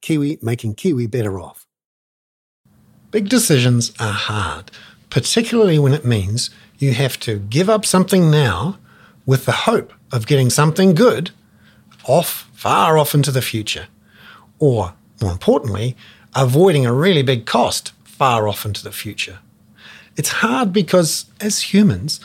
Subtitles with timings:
[0.00, 1.66] Kiwi making Kiwi better off.
[3.10, 4.70] Big decisions are hard,
[5.10, 8.78] particularly when it means you have to give up something now
[9.26, 11.30] with the hope of getting something good
[12.04, 13.88] off, far off into the future.
[14.58, 15.96] Or, more importantly,
[16.34, 19.38] avoiding a really big cost far off into the future.
[20.16, 22.20] It's hard because, as humans,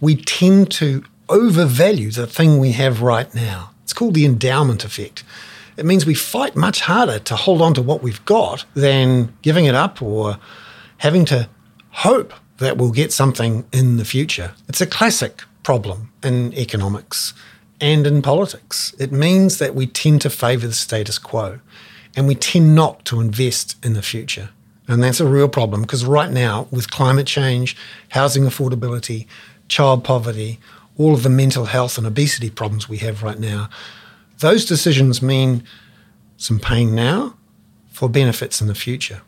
[0.00, 3.70] we tend to overvalue the thing we have right now.
[3.82, 5.24] It's called the endowment effect.
[5.76, 9.64] It means we fight much harder to hold on to what we've got than giving
[9.64, 10.38] it up or
[10.98, 11.48] having to
[11.90, 14.52] hope that we'll get something in the future.
[14.68, 17.34] It's a classic problem in economics
[17.80, 18.94] and in politics.
[18.98, 21.58] It means that we tend to favour the status quo
[22.16, 24.50] and we tend not to invest in the future.
[24.86, 27.76] And that's a real problem because right now, with climate change,
[28.10, 29.26] housing affordability,
[29.68, 30.60] child poverty,
[30.96, 33.68] all of the mental health and obesity problems we have right now,
[34.38, 35.62] those decisions mean
[36.36, 37.36] some pain now
[37.90, 39.22] for benefits in the future.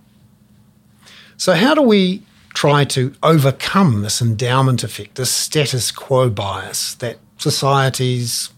[1.37, 2.23] So, how do we
[2.55, 8.51] try to overcome this endowment effect, this status quo bias that society's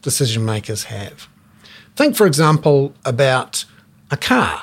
[0.00, 1.28] decision makers have?
[1.94, 3.64] Think, for example, about
[4.10, 4.62] a car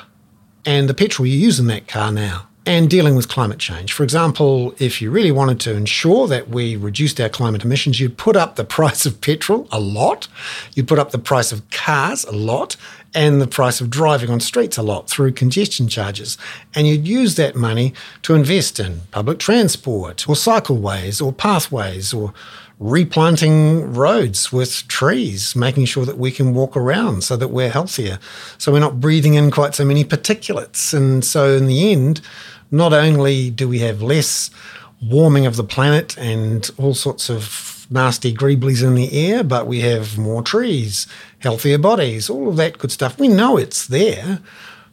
[0.66, 3.94] and the petrol you use in that car now and dealing with climate change.
[3.94, 8.16] For example, if you really wanted to ensure that we reduced our climate emissions, you'd
[8.16, 10.28] put up the price of petrol a lot,
[10.76, 12.78] you'd put up the price of cars a lot,
[13.16, 16.38] and the price of driving on streets a lot through congestion charges.
[16.76, 22.36] And you'd use that money to invest in public transport or cycleways or pathways or
[22.80, 28.20] replanting roads with trees, making sure that we can walk around so that we're healthier.
[28.60, 30.94] So we're not breathing in quite so many particulates.
[30.94, 32.22] And so in the end,
[32.72, 34.52] not only do we have less
[35.02, 39.82] warming of the planet and all sorts of nasty greeblies in the air, but we
[39.82, 41.08] have more trees,
[41.40, 43.18] healthier bodies, all of that good stuff.
[43.18, 44.40] We know it's there,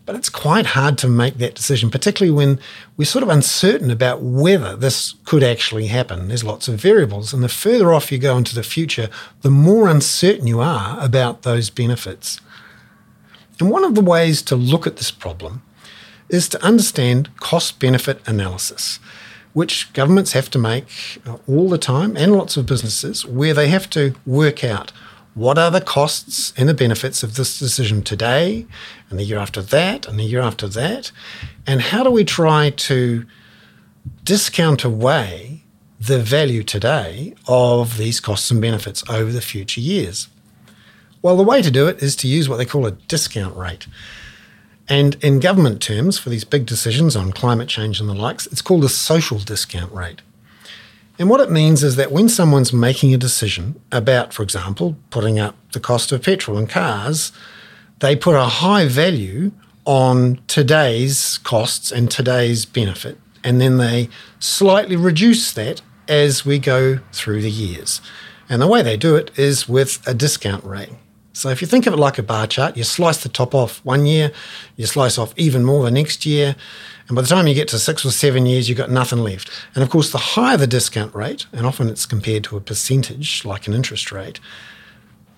[0.07, 2.61] but it's quite hard to make that decision, particularly when
[2.97, 6.29] we're sort of uncertain about whether this could actually happen.
[6.29, 9.11] There's lots of variables, and the further off you go into the future,
[9.43, 12.41] the more uncertain you are about those benefits.
[13.59, 15.63] And one of the ways to look at this problem
[16.29, 18.99] is to understand cost benefit analysis,
[19.53, 20.87] which governments have to make
[21.27, 24.93] uh, all the time and lots of businesses, where they have to work out
[25.37, 28.67] what are the costs and the benefits of this decision today
[29.11, 31.13] and the year after that and the year after that?
[31.67, 33.27] And how do we try to
[34.25, 35.63] discount away
[36.01, 40.29] the value today of these costs and benefits over the future years?
[41.21, 43.87] Well, the way to do it is to use what they call a discount rate.
[44.89, 48.63] And in government terms, for these big decisions on climate change and the likes, it's
[48.63, 50.23] called a social discount rate.
[51.19, 55.39] And what it means is that when someone's making a decision about, for example, putting
[55.39, 57.33] up the cost of petrol in cars,
[58.01, 59.53] they put a high value
[59.87, 63.19] on today's costs and today's benefit.
[63.43, 64.09] And then they
[64.39, 68.01] slightly reduce that as we go through the years.
[68.49, 70.91] And the way they do it is with a discount rate.
[71.37, 73.85] So if you think of it like a bar chart, you slice the top off
[73.85, 74.33] one year,
[74.77, 76.57] you slice off even more the next year,
[77.09, 79.51] and by the time you get to six or seven years, you've got nothing left.
[79.75, 83.45] And of course, the higher the discount rate, and often it's compared to a percentage
[83.45, 84.41] like an interest rate,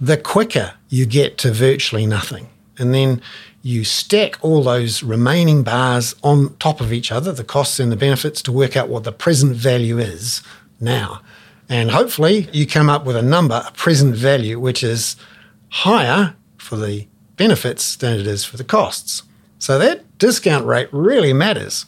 [0.01, 2.49] the quicker you get to virtually nothing.
[2.79, 3.21] And then
[3.63, 7.97] you stack all those remaining bars on top of each other, the costs and the
[7.97, 10.45] benefits, to work out what the present value is
[10.79, 11.23] now.
[11.69, 15.17] And hopefully, you come up with a number, a present value, which is
[15.71, 17.07] higher for the
[17.37, 19.23] benefits than it is for the costs.
[19.59, 21.87] So that discount rate really matters.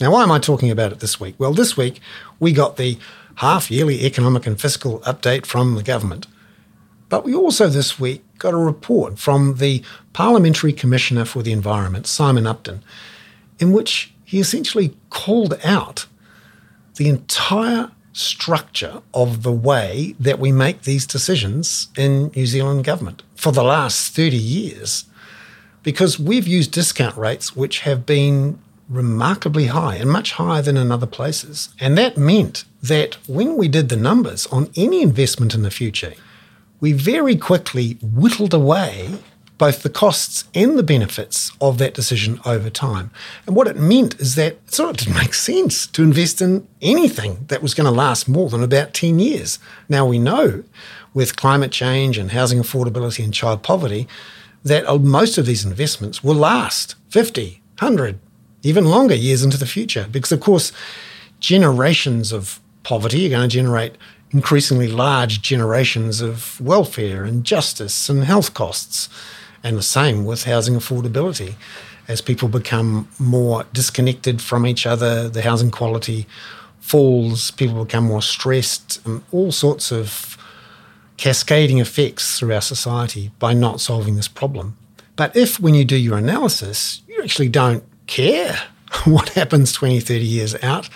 [0.00, 1.34] Now, why am I talking about it this week?
[1.38, 2.00] Well, this week
[2.40, 2.98] we got the
[3.36, 6.26] half yearly economic and fiscal update from the government.
[7.08, 9.82] But we also this week got a report from the
[10.12, 12.82] Parliamentary Commissioner for the Environment, Simon Upton,
[13.58, 16.06] in which he essentially called out
[16.96, 23.22] the entire structure of the way that we make these decisions in New Zealand government
[23.34, 25.04] for the last 30 years
[25.82, 28.58] because we've used discount rates which have been
[28.88, 31.74] remarkably high and much higher than in other places.
[31.80, 36.14] And that meant that when we did the numbers on any investment in the future,
[36.80, 39.18] we very quickly whittled away
[39.64, 43.10] both the costs and the benefits of that decision over time.
[43.46, 46.68] And what it meant is that it sort of didn't make sense to invest in
[46.82, 49.58] anything that was going to last more than about 10 years.
[49.88, 50.64] Now we know
[51.14, 54.06] with climate change and housing affordability and child poverty
[54.64, 58.18] that uh, most of these investments will last 50, 100,
[58.64, 60.06] even longer years into the future.
[60.10, 60.72] Because, of course,
[61.40, 63.96] generations of poverty are going to generate
[64.30, 69.08] increasingly large generations of welfare and justice and health costs.
[69.64, 71.54] And the same with housing affordability.
[72.06, 76.26] As people become more disconnected from each other, the housing quality
[76.78, 80.36] falls, people become more stressed, and all sorts of
[81.16, 84.76] cascading effects through our society by not solving this problem.
[85.16, 88.58] But if, when you do your analysis, you actually don't care
[89.04, 90.88] what happens 20, 30 years out,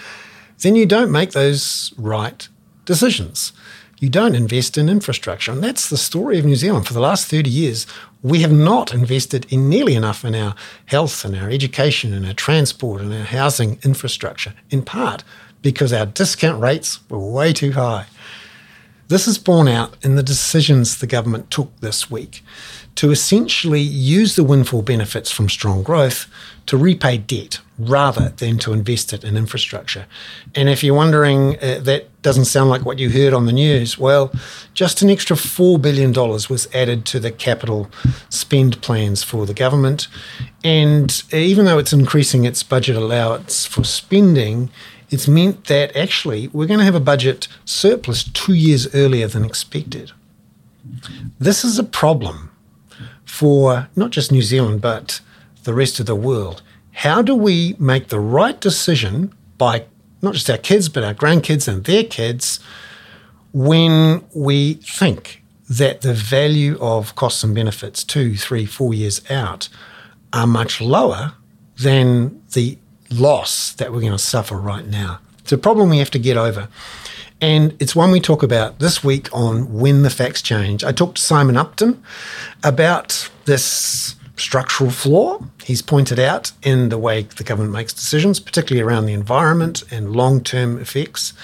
[0.58, 2.46] then you don't make those right
[2.84, 3.52] decisions.
[4.00, 5.52] You don't invest in infrastructure.
[5.52, 6.86] And that's the story of New Zealand.
[6.86, 7.86] For the last 30 years,
[8.22, 10.54] we have not invested in nearly enough in our
[10.86, 15.22] health and our education and our transport and our housing infrastructure, in part
[15.62, 18.06] because our discount rates were way too high.
[19.08, 22.42] This is borne out in the decisions the government took this week
[22.96, 26.26] to essentially use the windfall benefits from strong growth
[26.66, 30.06] to repay debt rather than to invest it in infrastructure.
[30.54, 33.96] And if you're wondering, uh, that doesn't sound like what you heard on the news,
[33.96, 34.30] well,
[34.74, 37.88] just an extra $4 billion was added to the capital
[38.28, 40.08] spend plans for the government.
[40.62, 44.70] And even though it's increasing its budget allowance for spending,
[45.10, 49.44] it's meant that actually we're going to have a budget surplus two years earlier than
[49.44, 50.12] expected.
[51.38, 52.50] This is a problem
[53.24, 55.20] for not just New Zealand, but
[55.64, 56.62] the rest of the world.
[56.92, 59.84] How do we make the right decision by
[60.22, 62.60] not just our kids, but our grandkids and their kids
[63.52, 69.68] when we think that the value of costs and benefits two, three, four years out
[70.32, 71.34] are much lower
[71.78, 72.78] than the
[73.10, 75.20] loss that we're going to suffer right now.
[75.40, 76.68] It's a problem we have to get over.
[77.40, 80.82] And it's one we talk about this week on When the Facts Change.
[80.82, 82.02] I talked to Simon Upton
[82.64, 85.38] about this structural flaw
[85.68, 90.16] he's pointed out in the way the government makes decisions, particularly around the environment and
[90.16, 91.34] long term effects.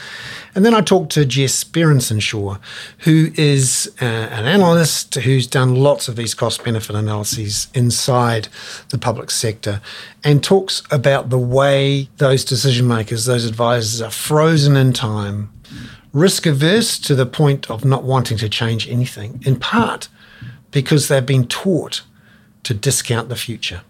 [0.55, 2.56] And then I talked to Jess Berentson-Shaw,
[3.00, 8.49] who is uh, an analyst who's done lots of these cost benefit analyses inside
[8.88, 9.82] the public sector
[10.23, 15.52] and talks about the way those decision makers, those advisors, are frozen in time,
[16.14, 20.08] risk averse to the point of not wanting to change anything, in part
[20.70, 22.02] because they've been taught
[22.65, 23.83] to discount the future.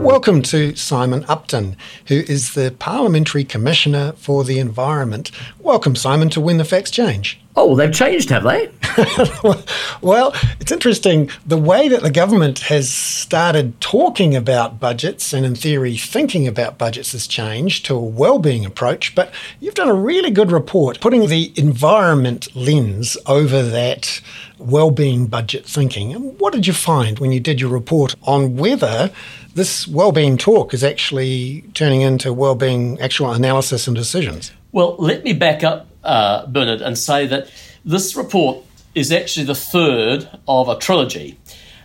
[0.00, 1.76] Welcome to Simon Upton,
[2.06, 5.30] who is the Parliamentary Commissioner for the Environment.
[5.58, 7.40] Welcome, Simon, to When the Facts Change.
[7.62, 8.70] Oh, they've changed, have they?
[10.00, 11.28] well, it's interesting.
[11.44, 16.78] The way that the government has started talking about budgets and, in theory, thinking about
[16.78, 19.14] budgets has changed to a well-being approach.
[19.14, 19.30] But
[19.60, 24.22] you've done a really good report putting the environment lens over that
[24.56, 26.14] well-being budget thinking.
[26.14, 29.10] And what did you find when you did your report on whether
[29.54, 34.50] this well-being talk is actually turning into well-being actual analysis and decisions?
[34.72, 37.50] Well, let me back up, uh, Bernard, and say that
[37.84, 38.64] this report
[38.94, 41.38] is actually the third of a trilogy.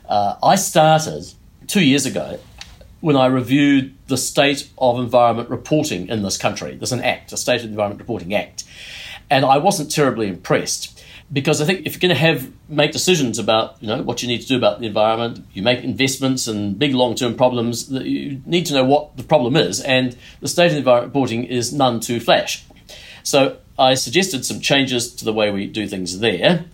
[0.07, 1.33] Uh, I started
[1.67, 2.39] two years ago
[3.01, 6.75] when I reviewed the state of environment reporting in this country.
[6.75, 8.63] There's an act, a State of Environment Reporting Act.
[9.29, 10.95] And I wasn't terribly impressed
[11.31, 14.27] because I think if you're going to have make decisions about you know what you
[14.27, 17.91] need to do about the environment, you make investments and big long term problems.
[17.91, 21.73] You need to know what the problem is, and the state of environment reporting is
[21.73, 22.63] none too flash.
[23.23, 26.65] So I suggested some changes to the way we do things there.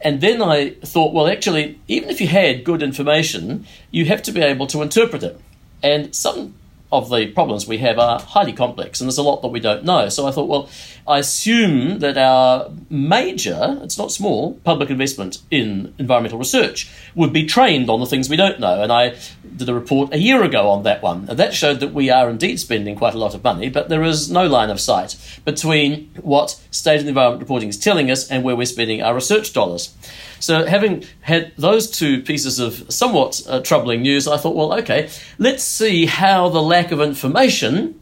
[0.00, 4.32] And then I thought, well, actually, even if you had good information, you have to
[4.32, 5.40] be able to interpret it.
[5.82, 6.54] And some
[6.92, 9.84] of the problems we have are highly complex, and there's a lot that we don't
[9.84, 10.08] know.
[10.08, 10.68] So I thought, well,
[11.08, 17.46] I assume that our major, it's not small, public investment in environmental research would be
[17.46, 18.82] trained on the things we don't know.
[18.82, 19.14] And I
[19.56, 21.28] did a report a year ago on that one.
[21.28, 24.02] And that showed that we are indeed spending quite a lot of money, but there
[24.02, 28.28] is no line of sight between what state of the environment reporting is telling us
[28.28, 29.94] and where we're spending our research dollars.
[30.40, 35.08] So, having had those two pieces of somewhat uh, troubling news, I thought, well, okay,
[35.38, 37.98] let's see how the lack of information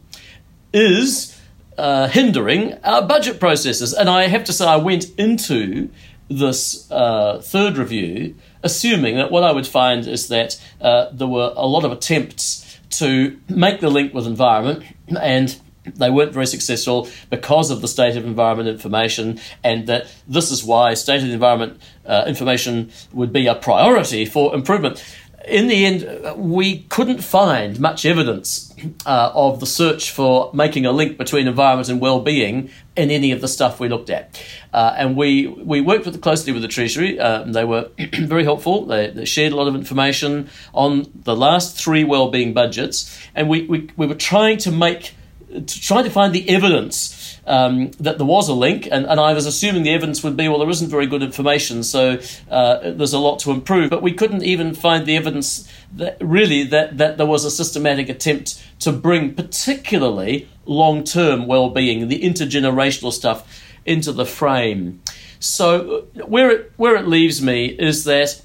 [0.73, 1.34] is
[1.77, 3.93] uh, hindering our budget processes.
[3.93, 5.89] And I have to say, I went into
[6.29, 11.53] this uh, third review assuming that what I would find is that uh, there were
[11.55, 15.55] a lot of attempts to make the link with environment and
[15.85, 20.63] they weren't very successful because of the state of environment information, and that this is
[20.63, 25.03] why state of environment uh, information would be a priority for improvement.
[25.47, 28.73] In the end, we couldn't find much evidence
[29.05, 33.41] uh, of the search for making a link between environment and well-being in any of
[33.41, 34.41] the stuff we looked at.
[34.73, 37.19] Uh, and we, we worked with, closely with the Treasury.
[37.19, 38.85] Uh, they were very helpful.
[38.85, 43.65] They, they, shared a lot of information on the last three well-being budgets, and we,
[43.67, 45.13] we, we were trying to make
[45.55, 49.33] to try to find the evidence um, that there was a link, and, and I
[49.33, 53.13] was assuming the evidence would be, well, there isn't very good information, so uh, there's
[53.13, 53.89] a lot to improve.
[53.89, 58.09] But we couldn't even find the evidence that really that, that there was a systematic
[58.09, 65.01] attempt to bring particularly long-term well-being, the intergenerational stuff, into the frame.
[65.39, 68.41] So where it where it leaves me is that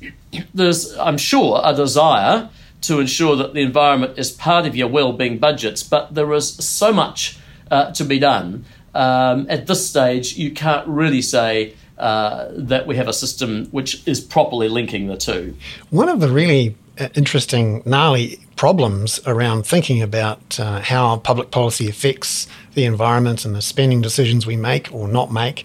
[0.52, 2.50] there's, I'm sure, a desire
[2.82, 6.92] to ensure that the environment is part of your well-being budgets, but there is so
[6.92, 7.38] much
[7.70, 8.64] uh, to be done.
[8.94, 14.06] Um, at this stage, you can't really say uh, that we have a system which
[14.08, 15.56] is properly linking the two.
[15.90, 21.88] One of the really uh, interesting, gnarly problems around thinking about uh, how public policy
[21.88, 25.64] affects the environment and the spending decisions we make or not make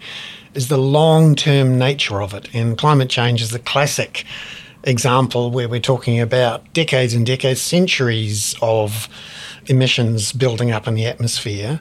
[0.53, 2.47] is the long term nature of it.
[2.53, 4.25] And climate change is the classic
[4.85, 9.09] example where we're talking about decades and decades, centuries of
[9.67, 11.79] emissions building up in the atmosphere.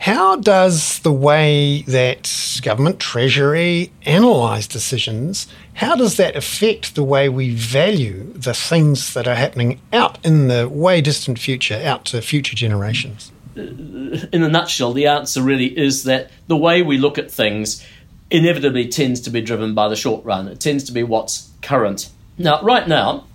[0.00, 7.28] How does the way that government, treasury analyse decisions, how does that affect the way
[7.28, 12.22] we value the things that are happening out in the way distant future, out to
[12.22, 13.30] future generations?
[13.54, 17.86] In a nutshell, the answer really is that the way we look at things
[18.30, 20.48] inevitably tends to be driven by the short run.
[20.48, 23.26] It tends to be what's current now, right now,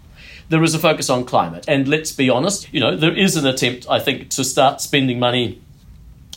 [0.49, 1.65] there is a focus on climate.
[1.67, 5.19] And let's be honest, you know, there is an attempt, I think, to start spending
[5.19, 5.61] money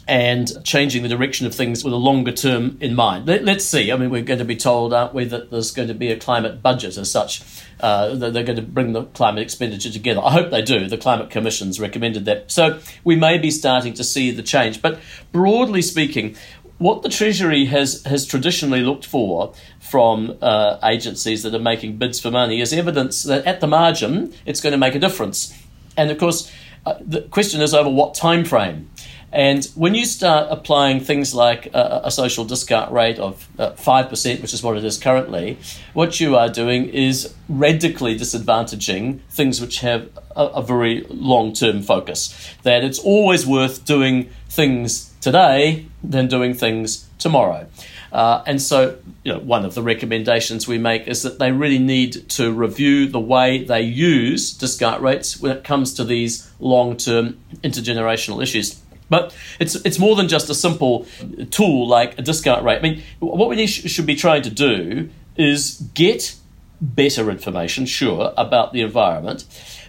[0.09, 3.27] and changing the direction of things with a longer term in mind.
[3.27, 3.93] Let, us see.
[3.93, 6.19] I mean, we're going to be told, aren't we, that there's going to be a
[6.19, 7.43] climate budget as such.
[7.79, 10.23] Uh, they're going to bring the climate expenditure together.
[10.25, 10.88] I hope they do.
[10.88, 12.50] The Climate Commission's recommended that.
[12.50, 14.81] So we may be starting to see the change.
[14.81, 14.99] But
[15.31, 16.37] broadly speaking,
[16.79, 22.19] what the Treasury has, has traditionally looked for from uh, agencies that are making bids
[22.19, 25.55] for money is evidence that at the margin it's going to make a difference.
[25.99, 26.50] And of course,
[26.87, 28.88] uh, the question is over what time frame.
[29.32, 34.40] And when you start applying things like a, a social discount rate of uh, 5%,
[34.40, 35.58] which is what it is currently,
[35.92, 41.82] what you are doing is radically disadvantaging things which have a, a very long term
[41.82, 42.54] focus.
[42.62, 47.66] That it's always worth doing things today than doing things tomorrow.
[48.11, 51.78] Uh, and so, you know, one of the recommendations we make is that they really
[51.78, 56.97] need to review the way they use discount rates when it comes to these long
[56.97, 58.80] term intergenerational issues.
[59.09, 61.07] But it's it's more than just a simple
[61.50, 62.79] tool like a discount rate.
[62.79, 66.35] I mean, what we should be trying to do is get
[66.81, 69.45] better information, sure, about the environment,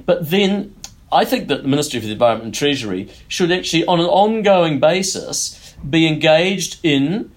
[0.06, 0.74] but then
[1.12, 4.80] I think that the Ministry for the Environment and Treasury should actually, on an ongoing
[4.80, 7.32] basis, be engaged in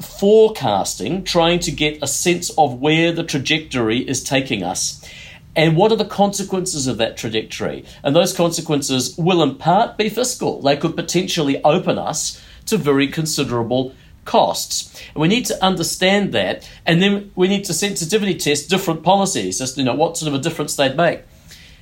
[0.00, 5.04] forecasting, trying to get a sense of where the trajectory is taking us.
[5.56, 7.84] And what are the consequences of that trajectory?
[8.02, 10.60] And those consequences will, in part, be fiscal.
[10.60, 13.94] They could potentially open us to very considerable
[14.24, 15.00] costs.
[15.14, 19.60] And we need to understand that, and then we need to sensitivity test different policies
[19.60, 21.20] as to you know what sort of a difference they'd make.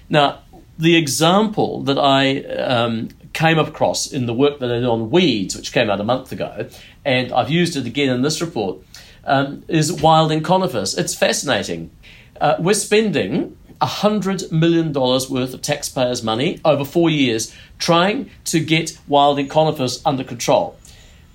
[0.08, 0.42] Now,
[0.78, 5.56] the example that I um, came across in the work that I did on weeds,
[5.56, 6.68] which came out a month ago,
[7.04, 8.78] and I've used it again in this report,
[9.24, 10.96] um, is wilding conifers.
[10.98, 11.90] It's fascinating.
[12.40, 18.98] Uh, we're spending $100 million worth of taxpayers' money over four years trying to get
[19.08, 20.76] wilding conifers under control.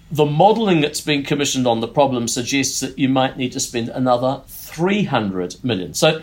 [0.10, 3.90] The modelling that's been commissioned on the problem suggests that you might need to spend
[3.90, 5.94] another 300 million.
[5.94, 6.22] So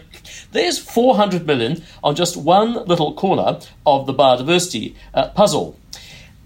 [0.53, 5.79] there's 400 million on just one little corner of the biodiversity uh, puzzle.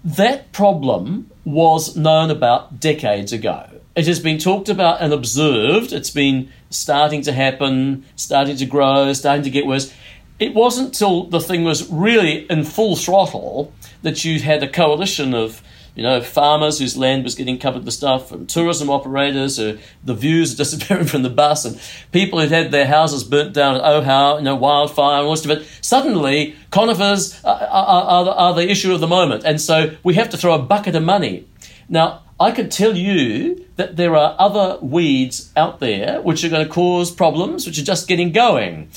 [0.03, 3.69] That problem was known about decades ago.
[3.95, 5.93] It has been talked about and observed.
[5.93, 9.93] It's been starting to happen, starting to grow, starting to get worse.
[10.39, 13.73] It wasn't till the thing was really in full throttle
[14.03, 15.61] that you had a coalition of
[15.99, 20.13] you know, farmers whose land was getting covered with stuff, and tourism operators, who the
[20.13, 21.77] views disappearing from the bus, and
[22.13, 25.51] people who'd had their houses burnt down at Ohau, you know, wildfire and most of
[25.51, 25.67] it.
[25.81, 30.37] Suddenly, conifers are, are, are the issue of the moment, and so we have to
[30.37, 31.45] throw a bucket of money.
[31.89, 36.65] Now, I could tell you that there are other weeds out there which are going
[36.65, 38.89] to cause problems, which are just getting going.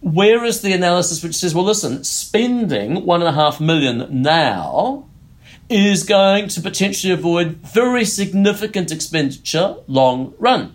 [0.00, 5.06] Where is the analysis which says, well, listen, spending one and a half million now
[5.68, 10.74] is going to potentially avoid very significant expenditure long run.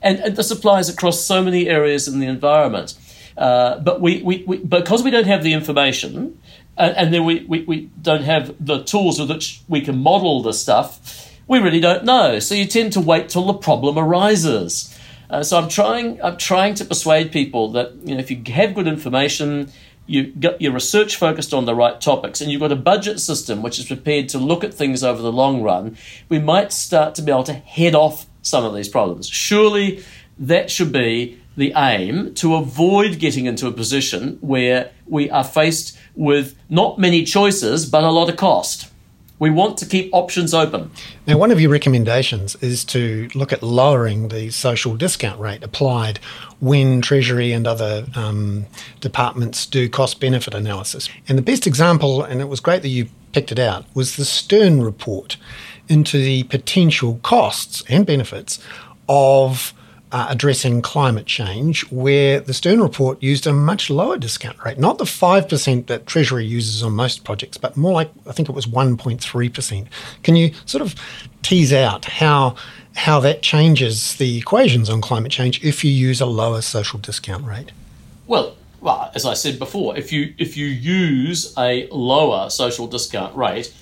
[0.00, 2.94] And, and this applies across so many areas in the environment.
[3.36, 6.40] Uh, but we, we, we, because we don't have the information,
[6.78, 10.42] and, and then we, we, we don't have the tools with which we can model
[10.42, 12.38] the stuff, we really don't know.
[12.38, 14.94] So you tend to wait till the problem arises.
[15.28, 18.74] Uh, so I'm trying, I'm trying to persuade people that you know, if you have
[18.74, 19.70] good information,
[20.06, 23.62] you got your research focused on the right topics, and you've got a budget system
[23.62, 25.98] which is prepared to look at things over the long run,
[26.30, 29.28] we might start to be able to head off some of these problems.
[29.28, 30.02] Surely
[30.38, 35.98] that should be the aim to avoid getting into a position where we are faced
[36.18, 38.90] with not many choices but a lot of cost.
[39.38, 40.90] We want to keep options open.
[41.28, 46.18] Now, one of your recommendations is to look at lowering the social discount rate applied
[46.58, 48.66] when Treasury and other um,
[49.00, 51.08] departments do cost benefit analysis.
[51.28, 54.24] And the best example, and it was great that you picked it out, was the
[54.24, 55.36] Stern report
[55.88, 58.58] into the potential costs and benefits
[59.08, 59.72] of
[60.10, 64.98] uh, addressing climate change, where the Stern report used a much lower discount rate, not
[64.98, 68.66] the 5% that Treasury uses on most projects, but more like, I think it was
[68.66, 69.86] 1.3%.
[70.22, 70.94] Can you sort of
[71.42, 72.56] tease out how,
[72.96, 77.44] how that changes the equations on climate change if you use a lower social discount
[77.44, 77.72] rate?
[78.26, 83.34] Well, well, as I said before, if you if you use a lower social discount
[83.36, 83.74] rate,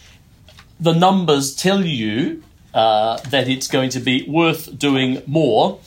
[0.81, 2.43] the numbers tell you
[2.73, 5.81] uh, that it's going to be worth doing more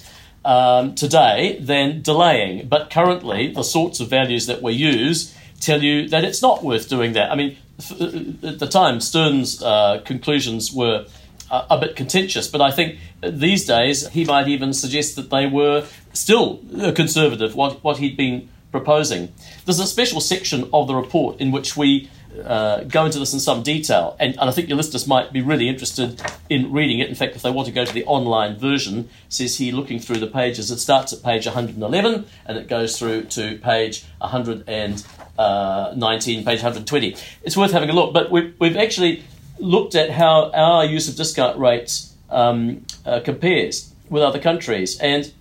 [0.46, 2.68] um, today than delaying.
[2.68, 6.90] But currently, the sorts of values that we use tell you that it's not worth
[6.90, 7.32] doing that.
[7.32, 7.58] I mean,
[7.92, 11.06] uh, at the time, Stern's uh, conclusions were
[11.52, 15.48] uh, a bit contentious, but I think these days he might even suggest that they
[15.48, 16.62] were still
[16.96, 19.34] conservative, what, what he'd been proposing.
[19.66, 22.10] There's a special section of the report in which we
[22.46, 25.42] uh, go into this in some detail, and, and, I think your listeners might be
[25.42, 27.10] really interested in reading it.
[27.10, 30.18] In fact, if they want to go to the online version, says he looking through
[30.18, 35.06] the pages, it starts at page 111 and it goes through to page 119,
[35.38, 37.16] uh, page 120.
[37.44, 39.24] It's worth having a look, but we've, we've actually
[39.60, 45.32] looked at how our use of discount rates um, uh, compares with other countries, and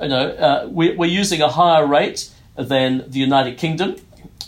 [0.00, 3.96] you know uh, we, we're using a higher rate than the United Kingdom.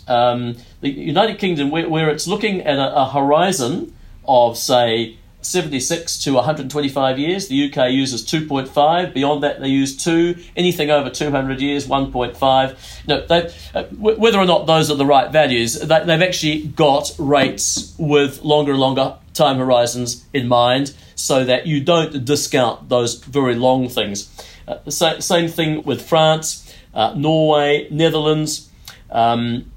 [0.07, 3.93] Um, the United Kingdom, where, where it's looking at a, a, horizon
[4.25, 9.13] of, say, 76 to 125 years, the UK uses 2.5.
[9.13, 10.35] Beyond that, they use 2.
[10.55, 13.07] Anything over 200 years, 1.5.
[13.07, 13.25] No,
[13.73, 18.43] uh, whether or not those are the right values, they, they've actually got rates with
[18.43, 23.89] longer and longer time horizons in mind so that you don't discount those very long
[23.89, 24.29] things.
[24.67, 28.69] Uh, same thing with France, uh, Norway, Netherlands.
[29.09, 29.70] Um,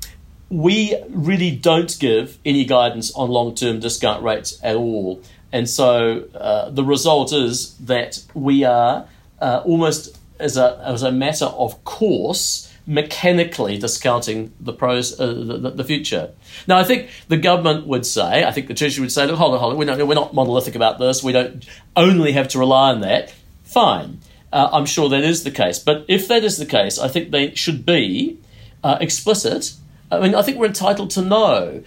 [0.55, 5.21] we really don't give any guidance on long term discount rates at all.
[5.53, 9.07] And so uh, the result is that we are
[9.41, 15.71] uh, almost as a, as a matter of course mechanically discounting the pros uh, the,
[15.71, 16.31] the, future.
[16.69, 19.55] Now, I think the government would say, I think the Treasury would say, look, hold
[19.55, 21.23] on, hold on, we're not, we're not monolithic about this.
[21.23, 23.33] We don't only have to rely on that.
[23.65, 24.21] Fine.
[24.53, 25.79] Uh, I'm sure that is the case.
[25.79, 28.39] But if that is the case, I think they should be
[28.83, 29.73] uh, explicit
[30.19, 31.83] I mean, I think we're entitled to know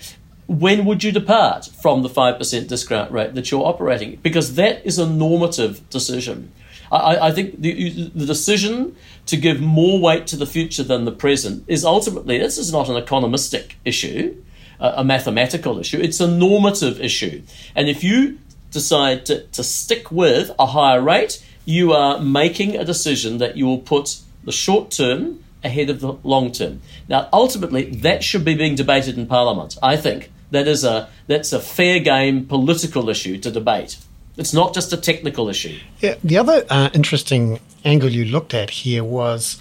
[0.48, 4.16] when would you depart from the 5% discount rate that you're operating?
[4.22, 6.52] Because that is a normative decision.
[6.92, 11.12] I, I, think the, the decision to give more weight to the future than the
[11.12, 14.42] present is ultimately, this is not an economistic issue,
[14.80, 17.44] a, a mathematical issue, it's a normative issue.
[17.76, 18.40] And if you
[18.72, 23.66] decide to, to stick with a higher rate, you are making a decision that you
[23.66, 26.82] will put the short term ahead of the long term.
[27.08, 29.78] Now, ultimately, that should be being debated in Parliament.
[29.82, 33.98] I think that is a that's a fair game political issue to debate.
[34.38, 35.80] It's not just a technical issue.
[36.00, 39.60] Yeah, the other uh, interesting angle you looked at here was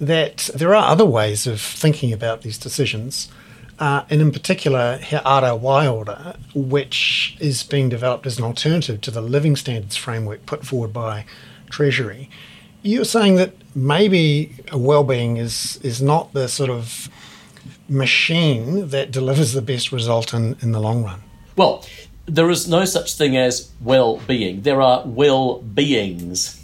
[0.00, 3.28] that there are other ways of thinking about these decisions.
[3.78, 9.10] Uh, and in particular, He Ara Waiora, which is being developed as an alternative to
[9.10, 11.24] the living standards framework put forward by
[11.68, 12.30] Treasury.
[12.82, 17.08] You're saying that maybe well-being is is not the sort of
[17.88, 21.22] machine that delivers the best result in, in the long run.
[21.56, 21.84] Well,
[22.26, 24.62] there is no such thing as well-being.
[24.62, 26.60] There are well-beings.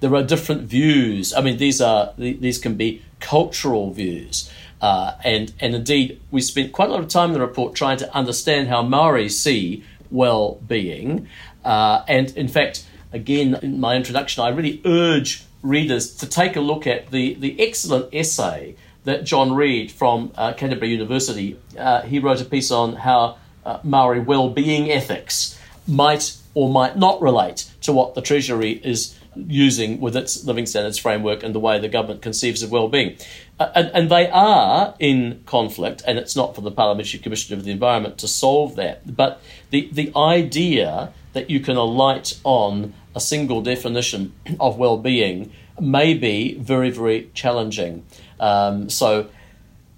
[0.00, 1.34] There are different views.
[1.34, 4.50] I mean, these are these can be cultural views.
[4.80, 7.98] Uh, and and indeed, we spent quite a lot of time in the report trying
[7.98, 11.28] to understand how Maori see well-being.
[11.64, 16.60] Uh, and in fact, again, in my introduction, I really urge readers to take a
[16.60, 22.18] look at the, the excellent essay that John Reid from uh, Canterbury University, uh, he
[22.18, 27.92] wrote a piece on how uh, Maori well-being ethics might or might not relate to
[27.92, 32.20] what the Treasury is using with its living standards framework and the way the government
[32.20, 33.16] conceives of well-being.
[33.58, 37.64] Uh, and, and, they are in conflict, and it's not for the Parliamentary Commission of
[37.64, 39.16] the Environment to solve that.
[39.16, 46.14] But the, the idea that you can alight on a single definition of well-being may
[46.14, 48.04] be very, very challenging.
[48.38, 49.28] Um, so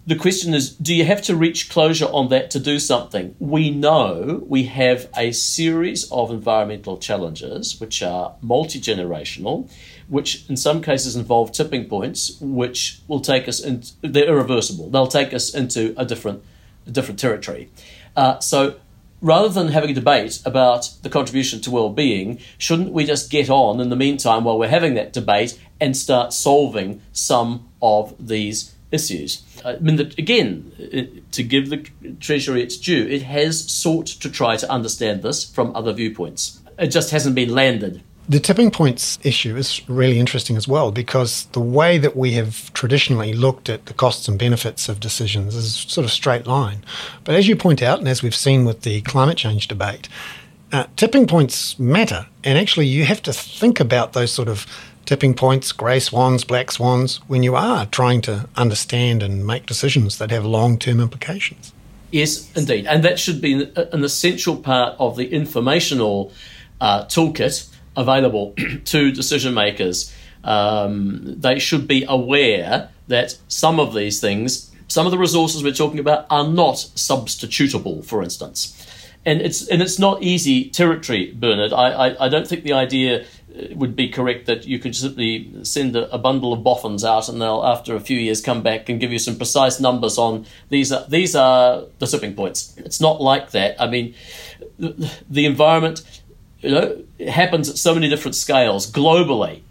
[0.07, 3.37] the question is do you have to reach closure on that to do something?
[3.38, 9.71] We know we have a series of environmental challenges which are multi generational,
[10.09, 14.90] which in some cases involve tipping points, which will take us into, they're irreversible.
[14.90, 16.42] They'll take us into a different,
[16.87, 17.71] a different territory.
[18.16, 18.77] Uh, so
[19.22, 23.80] rather than having a debate about the contribution to well-being, shouldn't we just get on
[23.80, 29.42] in the meantime while we're having that debate and start solving some of these issues.
[29.64, 31.78] I mean, that again, it, to give the
[32.20, 36.61] Treasury its due, it has sought to try to understand this from other viewpoints.
[36.78, 38.02] It just hasn't been landed.
[38.28, 42.72] The tipping points issue is really interesting as well because the way that we have
[42.72, 46.85] traditionally looked at the costs and benefits of decisions is sort of straight line.
[47.24, 50.08] But as you point out, and as we've seen with the climate change debate,
[50.70, 52.26] uh, tipping points matter.
[52.44, 54.66] And actually, you have to think about those sort of
[55.04, 60.18] tipping points, grey swans, black swans, when you are trying to understand and make decisions
[60.18, 61.72] that have long term implications.
[62.12, 62.87] Yes, indeed.
[62.87, 66.32] And that should be an essential part of the informational
[66.80, 70.14] uh, toolkit available to decision makers.
[70.44, 75.72] Um, they should be aware that some of these things, some of the resources we're
[75.72, 78.78] talking about, are not substitutable, for instance.
[79.24, 81.72] And it's and it's not easy territory, Bernard.
[81.72, 83.24] I, I, I don't think the idea
[83.74, 87.40] would be correct that you could simply send a, a, bundle of boffins out and
[87.40, 90.90] they'll after a few years come back and give you some precise numbers on these
[90.90, 94.14] are these are the tipping points it's not like that i mean
[94.78, 96.02] the, the environment
[96.62, 98.90] you know happens at so many different scales.
[98.90, 99.62] Globally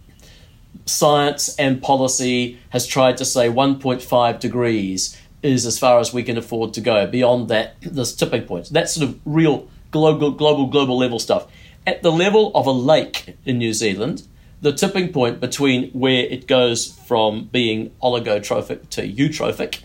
[0.86, 6.38] science and policy has tried to say 1.5 degrees is as far as we can
[6.38, 8.70] afford to go beyond that this tipping point.
[8.70, 11.48] That's sort of real global global global level stuff.
[11.88, 14.24] At the level of a lake in New Zealand,
[14.62, 19.80] the tipping point between where it goes from being oligotrophic to eutrophic,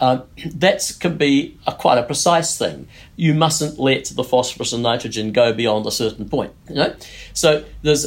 [0.00, 0.22] uh,
[0.54, 2.88] that can be a, quite a precise thing.
[3.16, 6.52] You mustn't let the phosphorus and nitrogen go beyond a certain point.
[6.68, 6.96] You know?
[7.32, 8.06] So there's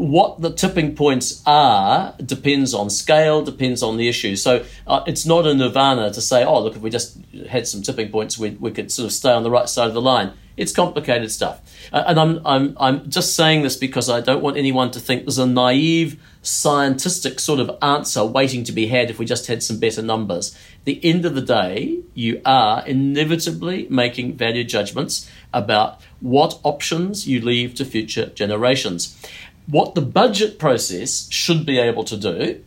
[0.00, 4.34] what the tipping points are depends on scale, depends on the issue.
[4.34, 7.18] So uh, it's not a nirvana to say, oh, look, if we just
[7.50, 9.94] had some tipping points, we, we could sort of stay on the right side of
[9.94, 10.32] the line.
[10.56, 11.60] It's complicated stuff.
[11.92, 15.24] Uh, and I'm, I'm, I'm just saying this because I don't want anyone to think
[15.24, 19.62] there's a naive scientific sort of answer waiting to be had if we just had
[19.62, 20.54] some better numbers.
[20.78, 27.28] At the end of the day, you are inevitably making value judgments about what options
[27.28, 29.20] you leave to future generations.
[29.66, 32.62] What the budget process should be able to do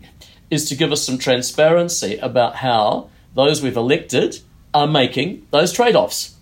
[0.52, 4.40] is to give us some transparency about how those we've elected
[4.74, 6.36] are making those trade offs.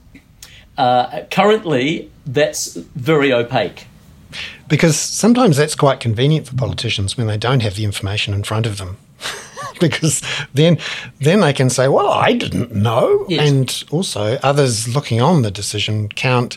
[0.78, 3.88] Uh, currently, that's very opaque.
[4.72, 8.66] Because sometimes that's quite convenient for politicians when they don't have the information in front
[8.66, 8.98] of them.
[9.82, 10.22] because
[10.54, 10.78] then
[11.20, 13.50] then they can say, "Well, I didn't know," yes.
[13.50, 16.56] and also others looking on the decision can't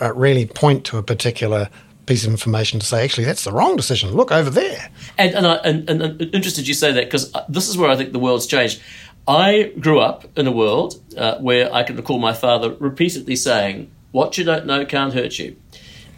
[0.00, 1.70] uh, really point to a particular
[2.06, 4.10] piece of information to say, actually, that's the wrong decision.
[4.10, 4.90] Look over there.
[5.16, 7.88] And and, I, and, and, and interested you say that because uh, this is where
[7.88, 8.82] I think the world's changed.
[9.28, 13.88] I grew up in a world uh, where I can recall my father repeatedly saying,
[14.10, 15.54] "What you don't know can't hurt you."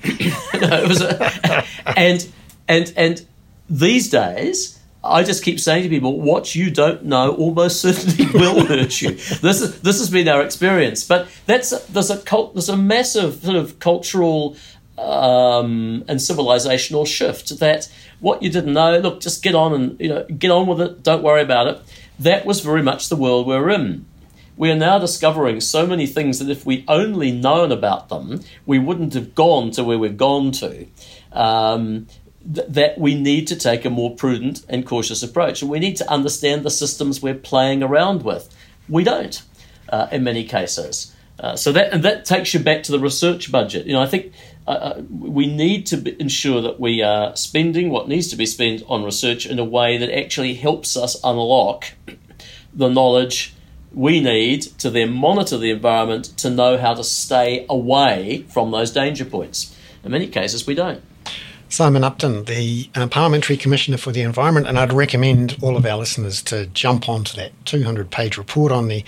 [0.61, 1.65] no, a,
[1.97, 2.29] and
[2.69, 3.27] and and
[3.69, 4.81] these days.
[5.07, 9.11] I just keep saying to people, what you don't know almost certainly will hurt you.
[9.11, 13.43] This is, this has been our experience, but that's there's a cult, there's a massive
[13.43, 14.57] sort of cultural
[14.97, 17.91] um, and civilizational shift that
[18.21, 21.03] what you didn't know, look, just get on and you know get on with it.
[21.03, 21.83] Don't worry about it.
[22.19, 24.07] That was very much the world we're in.
[24.57, 28.79] We are now discovering so many things that if we'd only known about them, we
[28.79, 30.87] wouldn't have gone to where we've gone to.
[31.33, 32.07] Um,
[32.53, 35.97] th- that we need to take a more prudent and cautious approach, and we need
[35.97, 38.55] to understand the systems we're playing around with.
[38.89, 39.43] We don't,
[39.89, 41.15] uh, in many cases.
[41.41, 43.87] Uh, so that and that takes you back to the research budget.
[43.87, 44.33] You know, I think
[44.69, 48.83] uh, uh, we need to ensure that we are spending what needs to be spent
[48.87, 51.87] on research in a way that actually helps us unlock
[52.73, 53.55] the knowledge
[53.95, 58.91] we need to then monitor the environment to know how to stay away from those
[58.91, 59.77] danger points.
[60.03, 61.03] In many cases, we don't.
[61.69, 65.99] Simon Upton, the uh, Parliamentary Commissioner for the Environment, and I'd recommend all of our
[65.99, 69.05] listeners to jump onto that 200 page report on the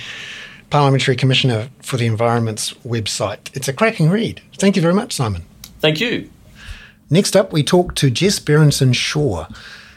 [0.71, 3.55] Parliamentary Commissioner for the Environment's website.
[3.55, 4.41] It's a cracking read.
[4.59, 5.43] Thank you very much, Simon.
[5.81, 6.29] Thank you.
[7.09, 9.47] Next up, we talk to Jess Berentson-Shaw,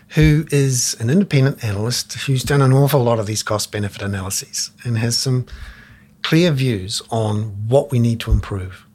[0.09, 4.71] who is an independent analyst who's done an awful lot of these cost benefit analyses
[4.83, 5.45] and has some
[6.23, 8.85] clear views on what we need to improve.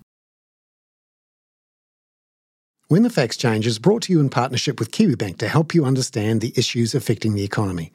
[2.89, 5.85] When the Facts Change is brought to you in partnership with KiwiBank to help you
[5.85, 7.93] understand the issues affecting the economy.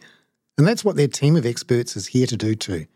[0.58, 2.88] And that's what their team of experts is here to do too.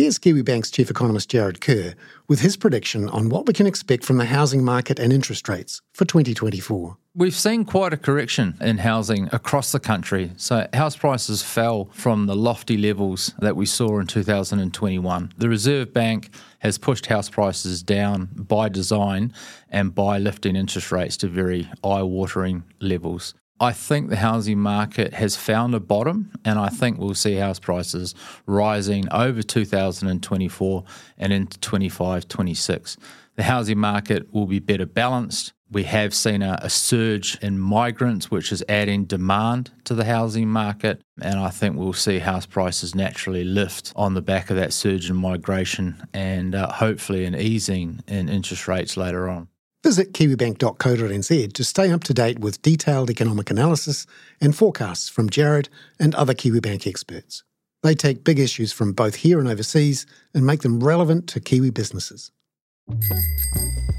[0.00, 1.94] Here's Kiwi Bank's chief economist Jarrod Kerr
[2.26, 5.82] with his prediction on what we can expect from the housing market and interest rates
[5.92, 6.96] for 2024.
[7.14, 10.30] We've seen quite a correction in housing across the country.
[10.38, 15.32] So, house prices fell from the lofty levels that we saw in 2021.
[15.36, 19.34] The Reserve Bank has pushed house prices down by design
[19.68, 23.34] and by lifting interest rates to very eye watering levels.
[23.62, 27.58] I think the housing market has found a bottom, and I think we'll see house
[27.58, 28.14] prices
[28.46, 30.84] rising over 2024
[31.18, 32.96] and into 25, 26.
[33.36, 35.52] The housing market will be better balanced.
[35.70, 40.48] We have seen a, a, surge in migrants, which is adding demand to the housing
[40.48, 41.02] market.
[41.20, 45.10] And I think we'll see house prices naturally lift on the back of that surge
[45.10, 49.48] in migration and uh, hopefully an easing in interest rates later on.
[49.82, 54.06] Visit kiwibank.co.nz to stay up to date with detailed economic analysis
[54.38, 57.44] and forecasts from Jarrod and other KiwiBank experts.
[57.82, 61.70] They take big issues from both here and overseas and make them relevant to Kiwi
[61.70, 62.30] businesses.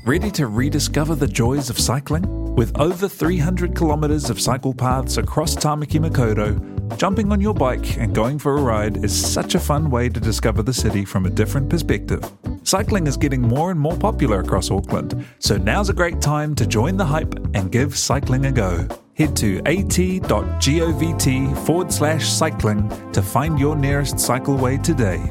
[0.06, 2.54] Ready to rediscover the joys of cycling?
[2.56, 8.14] With over 300 kilometres of cycle paths across Tamaki Makaurau, jumping on your bike and
[8.14, 11.30] going for a ride is such a fun way to discover the city from a
[11.30, 12.24] different perspective.
[12.64, 16.66] Cycling is getting more and more popular across Auckland, so now's a great time to
[16.66, 18.88] join the hype and give cycling a go.
[19.16, 25.22] Head to at.govt forward slash cycling to find your nearest cycleway today.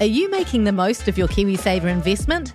[0.00, 2.54] Are you making the most of your KiwiSaver investment?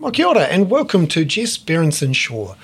[0.00, 2.56] Well, kia ora, and welcome to Jess Berentson-Shaw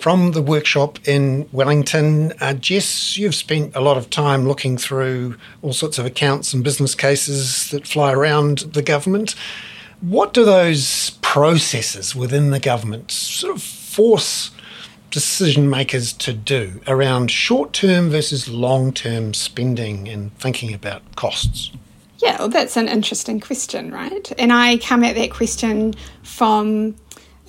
[0.00, 2.32] from the workshop in Wellington.
[2.40, 6.62] Uh, Jess, you've spent a lot of time looking through all sorts of accounts and
[6.62, 9.34] business cases that fly around the government.
[10.00, 14.52] What do those processes within the government sort of force
[15.10, 21.72] decision makers to do around short term versus long term spending and thinking about costs?
[22.18, 24.32] Yeah, well, that's an interesting question, right?
[24.38, 26.96] And I come at that question from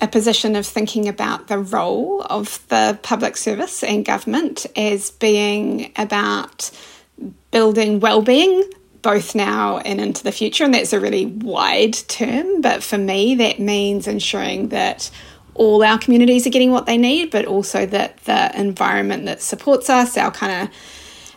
[0.00, 5.92] a position of thinking about the role of the public service and government as being
[5.96, 6.70] about
[7.50, 8.62] building well-being
[9.02, 13.34] both now and into the future and that's a really wide term but for me
[13.34, 15.10] that means ensuring that
[15.54, 19.88] all our communities are getting what they need but also that the environment that supports
[19.88, 20.74] us our kind of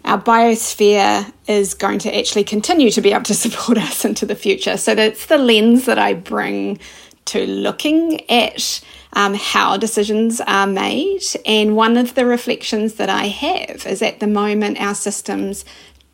[0.05, 4.35] our biosphere is going to actually continue to be able to support us into the
[4.35, 4.77] future.
[4.77, 6.79] So that's the lens that I bring
[7.25, 8.81] to looking at
[9.13, 11.21] um, how decisions are made.
[11.45, 15.65] And one of the reflections that I have is at the moment, our systems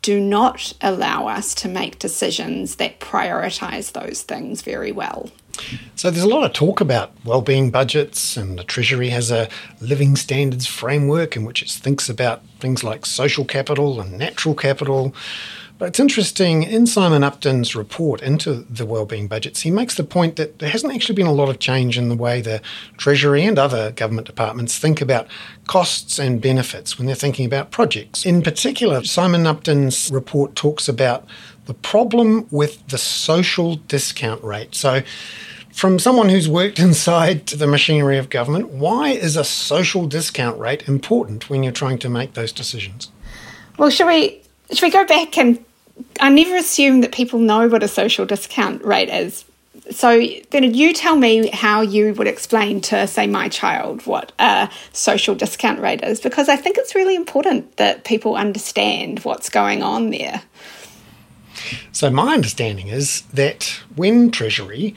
[0.02, 5.30] do not allow us to make decisions that prioritize those things very well.
[5.96, 9.48] So there's a lot of talk about well-being budgets, and the Treasury has a
[9.80, 15.14] living standards framework in which it thinks about things like social capital and natural capital.
[15.78, 20.34] But it's interesting, in Simon Upton's report into the well-being budgets, he makes the point
[20.34, 22.60] that there hasn't actually been a lot of change in the way the
[22.96, 25.28] Treasury and other government departments think about
[25.68, 28.26] costs and benefits when they're thinking about projects.
[28.26, 31.24] In particular, Simon Upton's report talks about
[31.68, 34.74] the problem with the social discount rate.
[34.74, 35.02] So
[35.70, 40.88] from someone who's worked inside the machinery of government, why is a social discount rate
[40.88, 43.10] important when you're trying to make those decisions?
[43.76, 45.62] Well, should we should we go back and
[46.20, 49.44] I never assume that people know what a social discount rate is.
[49.90, 54.70] So then you tell me how you would explain to say my child what a
[54.92, 59.82] social discount rate is because I think it's really important that people understand what's going
[59.82, 60.42] on there.
[61.92, 64.94] So my understanding is that when Treasury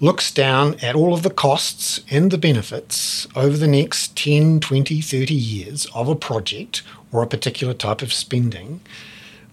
[0.00, 5.00] looks down at all of the costs and the benefits over the next 10, 20,
[5.00, 6.82] 30 years of a project
[7.12, 8.80] or a particular type of spending,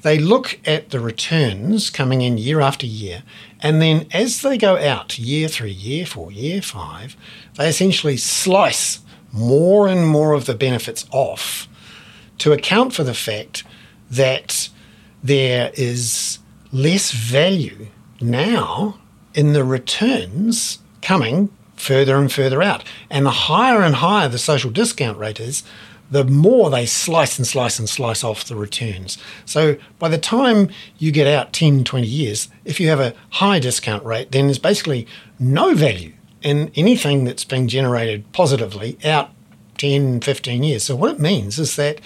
[0.01, 3.23] they look at the returns coming in year after year,
[3.62, 7.15] and then as they go out year three, year four, year five,
[7.56, 8.99] they essentially slice
[9.32, 11.69] more and more of the benefits off
[12.38, 13.63] to account for the fact
[14.12, 14.69] that
[15.23, 16.39] there is
[16.71, 17.88] less value
[18.19, 18.99] now
[19.33, 22.83] in the returns coming further and further out.
[23.09, 25.63] And the higher and higher the social discount rate is,
[26.12, 29.17] the more they slice and slice and slice off the returns.
[29.45, 33.59] So by the time you get out 10, 20 years, if you have a high
[33.59, 35.07] discount rate, then there's basically
[35.39, 39.31] no value in anything that's being generated positively out
[39.77, 40.83] 10, 15 years.
[40.83, 41.99] So what it means is that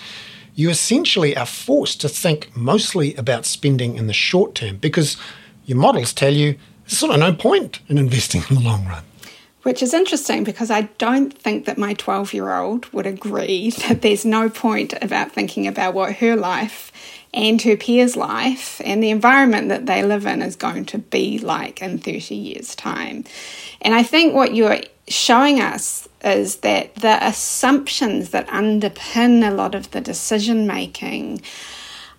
[0.58, 5.16] you essentially are forced to think mostly about spending in the short term because
[5.66, 9.04] your models tell you there's sort of no point in investing in the long run
[9.68, 14.02] which is interesting because I don't think that my 12 year old would agree that
[14.02, 16.92] there's no point about thinking about what her life
[17.34, 21.38] and her peers' life and the environment that they live in is going to be
[21.40, 23.26] like in 30 years' time.
[23.82, 29.76] And I think what you're showing us is that the assumptions that underpin a lot
[29.76, 31.42] of the decision making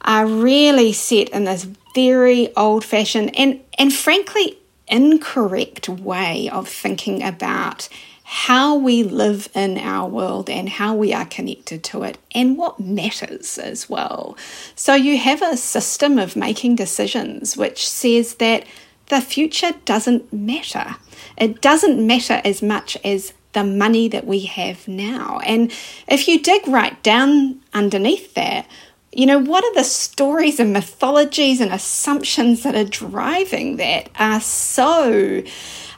[0.02, 7.22] are really set in this very old fashioned and, and frankly incorrect way of thinking
[7.22, 7.88] about
[8.30, 12.78] how we live in our world and how we are connected to it and what
[12.78, 14.36] matters as well.
[14.76, 18.66] So, you have a system of making decisions which says that
[19.08, 20.96] the future doesn't matter.
[21.36, 25.40] It doesn't matter as much as the money that we have now.
[25.40, 25.72] And
[26.06, 28.66] if you dig right down underneath that,
[29.12, 34.40] you know, what are the stories and mythologies and assumptions that are driving that are
[34.40, 35.42] so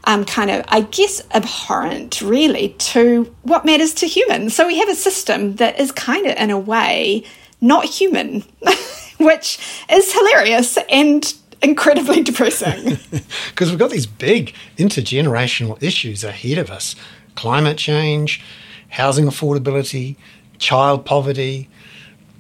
[0.04, 4.54] um, kind of, I guess, abhorrent really to what matters to humans?
[4.54, 7.24] So we have a system that is kind of, in a way,
[7.60, 8.44] not human,
[9.18, 9.58] which
[9.90, 12.98] is hilarious and incredibly depressing.
[13.50, 16.96] Because we've got these big intergenerational issues ahead of us
[17.34, 18.42] climate change,
[18.88, 20.16] housing affordability,
[20.58, 21.68] child poverty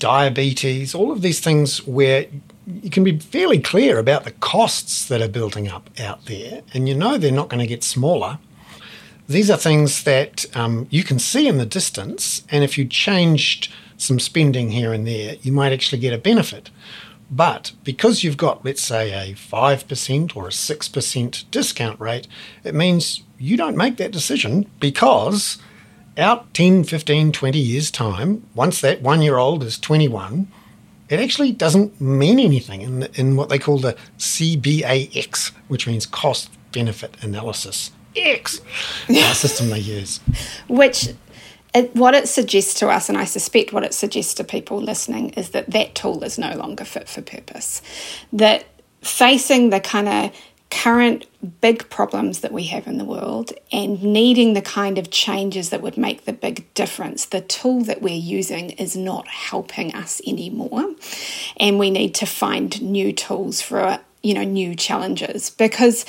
[0.00, 2.26] diabetes, all of these things where
[2.66, 6.88] you can be fairly clear about the costs that are building up out there, and
[6.88, 8.38] you know they're not going to get smaller.
[9.28, 13.72] These are things that um, you can see in the distance, and if you changed
[13.96, 16.70] some spending here and there, you might actually get a benefit.
[17.30, 22.26] But because you've got, let's say, a 5% or a 6% discount rate,
[22.64, 25.58] it means you don't make that decision because
[26.16, 30.48] out 10, 15, 20 years' time, once that one year old is 21,
[31.08, 36.06] it actually doesn't mean anything in, the, in what they call the CBAX, which means
[36.06, 37.92] cost benefit analysis.
[38.16, 38.60] X,
[39.08, 40.20] our uh, system they use.
[40.68, 41.10] Which
[41.74, 45.30] it, what it suggests to us, and I suspect what it suggests to people listening,
[45.30, 47.82] is that that tool is no longer fit for purpose.
[48.32, 48.64] That
[49.02, 50.36] facing the kind of
[50.70, 51.26] current
[51.60, 55.82] big problems that we have in the world and needing the kind of changes that
[55.82, 60.94] would make the big difference, the tool that we're using is not helping us anymore.
[61.58, 66.04] And we need to find new tools for, you know, new challenges because,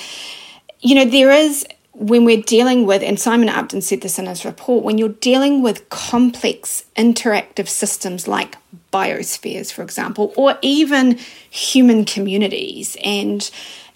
[0.80, 4.44] you know, there is when we're dealing with, and Simon Upton said this in his
[4.44, 8.56] report, when you're dealing with complex interactive systems like
[8.92, 11.18] biospheres, for example, or even
[11.50, 13.50] human communities, and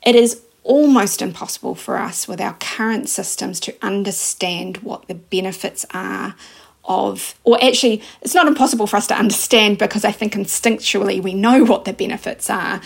[0.04, 5.86] it is almost impossible for us with our current systems to understand what the benefits
[5.94, 6.34] are
[6.84, 11.34] of, or actually, it's not impossible for us to understand because I think instinctually we
[11.34, 12.80] know what the benefits are.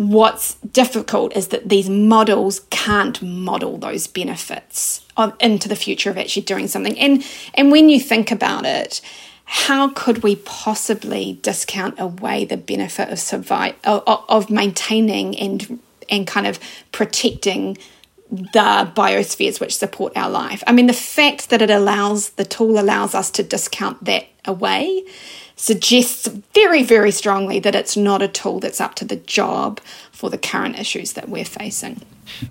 [0.00, 6.16] What's difficult is that these models can't model those benefits of, into the future of
[6.16, 6.98] actually doing something.
[6.98, 9.02] And and when you think about it,
[9.44, 16.26] how could we possibly discount away the benefit of survive of, of maintaining and and
[16.26, 16.58] kind of
[16.92, 17.76] protecting
[18.30, 20.62] the biospheres which support our life.
[20.66, 25.04] I mean, the fact that it allows, the tool allows us to discount that away
[25.56, 30.30] suggests very, very strongly that it's not a tool that's up to the job for
[30.30, 32.00] the current issues that we're facing.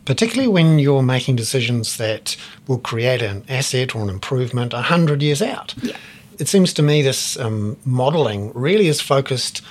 [0.05, 2.35] Particularly when you're making decisions that
[2.67, 5.73] will create an asset or an improvement 100 years out.
[5.82, 5.95] Yeah.
[6.38, 9.61] It seems to me this um, modelling really is focused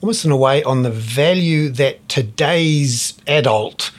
[0.00, 3.92] almost in a way on the value that today's adult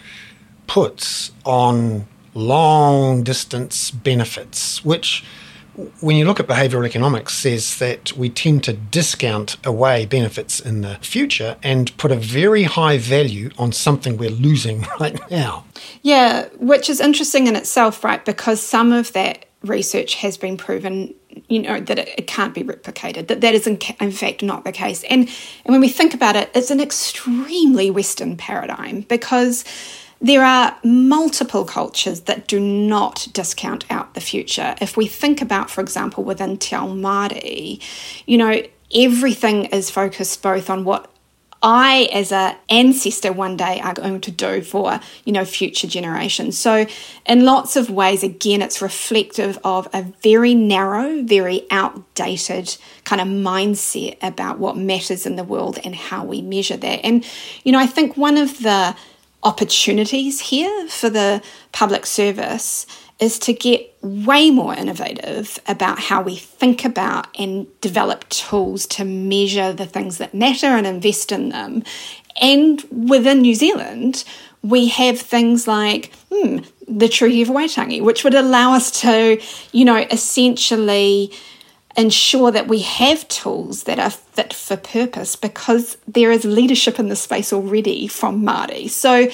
[0.71, 5.21] puts on long distance benefits, which
[5.99, 10.79] when you look at behavioral economics says that we tend to discount away benefits in
[10.79, 15.65] the future and put a very high value on something we're losing right now.
[16.03, 18.23] Yeah, which is interesting in itself, right?
[18.23, 21.13] Because some of that research has been proven
[21.47, 24.63] you know that it, it, can't be replicated that that is in, in fact not
[24.65, 25.29] the case and
[25.63, 29.63] and when we think about it it's an extremely western paradigm because
[30.21, 34.75] there are multiple cultures that do not discount out the future.
[34.79, 37.81] If we think about, for example, within Te Ao Māori,
[38.27, 38.61] you know,
[38.93, 41.11] everything is focused both on what
[41.63, 46.57] I, as an ancestor, one day are going to do for you know future generations.
[46.57, 46.87] So,
[47.27, 53.27] in lots of ways, again, it's reflective of a very narrow, very outdated kind of
[53.27, 57.05] mindset about what matters in the world and how we measure that.
[57.05, 57.23] And
[57.63, 58.95] you know, I think one of the
[59.43, 62.85] opportunities here for the public service
[63.19, 69.05] is to get way more innovative about how we think about and develop tools to
[69.05, 71.83] measure the things that matter and invest in them.
[72.41, 74.23] And within New Zealand,
[74.63, 79.39] we have things like hmm, the Treaty of Waitangi, which would allow us to,
[79.71, 81.31] you know, essentially
[81.97, 87.09] ensure that we have tools that are fit for purpose because there is leadership in
[87.09, 88.89] the space already from Māori.
[88.89, 89.29] So,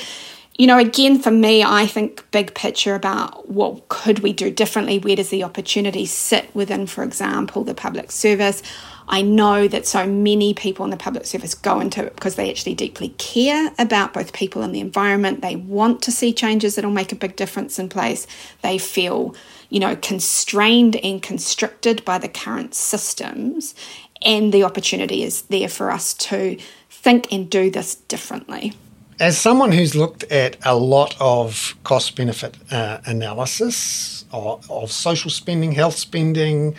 [0.58, 4.98] you know, again, for me, I think big picture about what could we do differently?
[4.98, 8.64] Where does the opportunity sit within, for example, the public service?
[9.10, 12.50] I know that so many people in the public service go into it because they
[12.50, 15.42] actually deeply care about both people and the environment.
[15.42, 18.28] They want to see changes that'll make a big difference in place.
[18.64, 19.34] They feel
[19.70, 23.76] you know, constrained and constricted by the current systems.
[24.22, 26.58] And the opportunity is there for us to
[26.90, 28.74] think and do this differently.
[29.20, 35.32] As someone who's looked at a lot of cost benefit uh, analysis of, of social
[35.32, 36.76] spending, health spending,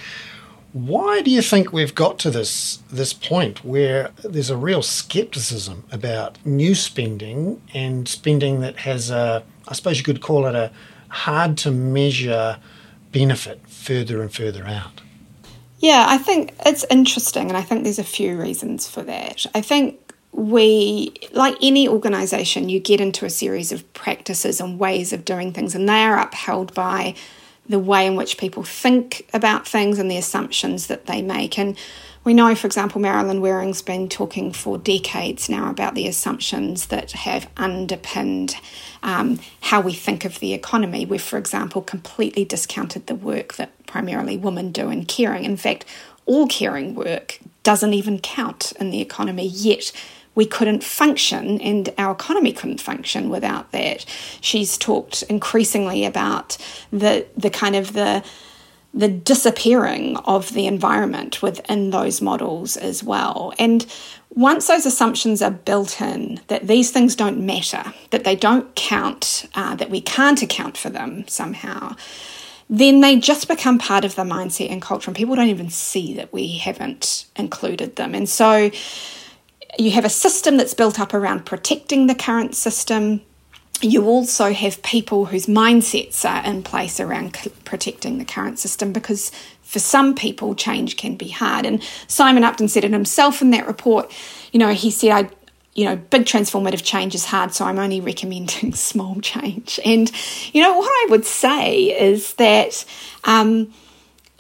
[0.73, 5.85] why do you think we've got to this this point where there's a real skepticism
[5.91, 10.71] about new spending and spending that has a I suppose you could call it a
[11.09, 12.59] hard to measure
[13.13, 15.01] benefit further and further out?
[15.81, 19.47] Yeah, I think it's interesting, and I think there's a few reasons for that.
[19.55, 25.13] I think we, like any organization, you get into a series of practices and ways
[25.13, 27.15] of doing things, and they are upheld by
[27.69, 31.59] the way in which people think about things and the assumptions that they make.
[31.59, 31.77] And
[32.29, 37.13] we know, for example, Marilyn Waring's been talking for decades now about the assumptions that
[37.13, 38.55] have underpinned
[39.03, 41.07] um, how we think of the economy.
[41.07, 45.47] We've, for example, completely discounted the work that primarily women do in caring.
[45.47, 45.87] In fact,
[46.27, 49.91] all caring work doesn't even count in the economy yet
[50.35, 54.05] we couldn't function and our economy couldn't function without that.
[54.41, 56.59] She's talked increasingly about
[56.93, 58.23] the the kind of the
[58.95, 63.53] the disappearing of the environment within those models as well.
[63.59, 63.87] And
[64.31, 69.47] once those assumptions are built in that these things don't matter, that they don't count,
[69.55, 71.97] uh, that we can't account for them somehow,
[72.71, 76.15] then they just become part of the mindset and culture, and people don't even see
[76.15, 78.15] that we haven't included them.
[78.15, 78.71] And so
[79.79, 83.23] you have a system that's built up around protecting the current system
[83.81, 88.93] you also have people whose mindsets are in place around c- protecting the current system
[88.93, 89.31] because
[89.63, 91.67] for some people change can be hard.
[91.67, 94.13] And simon upton said it himself in that report
[94.53, 95.31] you know he said i
[95.75, 99.79] you know big transformative change is hard so i'm only recommending small change.
[99.85, 100.11] And
[100.53, 102.85] you know what i would say is that
[103.25, 103.73] um,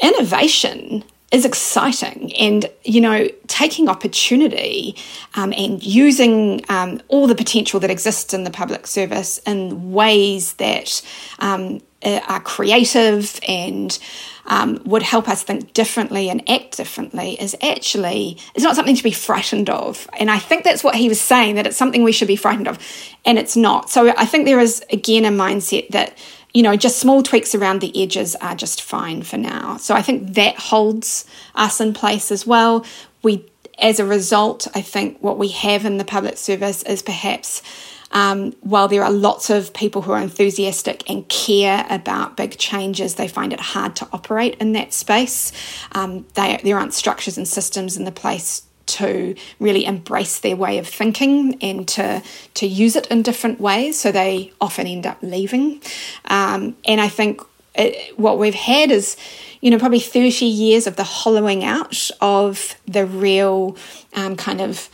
[0.02, 2.34] innovation is exciting.
[2.36, 4.96] And you know taking opportunity
[5.34, 10.54] um, and using um, all the potential that exists in the public service in ways
[10.54, 11.02] that
[11.38, 13.98] um, are creative and
[14.46, 19.02] um, would help us think differently and act differently is actually it's not something to
[19.02, 20.08] be frightened of.
[20.18, 22.68] And i think that's what he was saying that it's something we should be frightened
[22.68, 22.78] of.
[23.26, 23.90] And it's not.
[23.90, 26.16] So i think there is again a mindset that
[26.54, 29.76] you know, just small tweaks around the edges are just fine for now.
[29.76, 31.24] So I think that holds
[31.54, 32.84] us in place as well.
[33.22, 33.44] We,
[33.78, 37.62] as a result, I think what we have in the public service is perhaps.
[38.10, 43.16] Um, while there are lots of people who are enthusiastic and care about big changes,
[43.16, 45.52] they find it hard to operate in that space.
[45.92, 50.78] Um, they, there aren't structures and systems in the place to really embrace their way
[50.78, 52.22] of thinking and to
[52.54, 53.98] to use it in different ways.
[53.98, 55.80] So they often end up leaving.
[56.24, 57.40] Um, and I think
[57.74, 59.16] it, what we've had is,
[59.60, 63.76] you know, probably thirty years of the hollowing out of the real
[64.14, 64.88] um, kind of